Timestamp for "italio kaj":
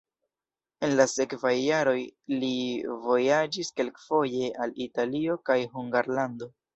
4.87-5.59